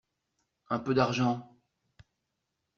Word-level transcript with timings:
Un 0.69 0.79
peu 0.79 0.95
d’argent. 0.95 1.55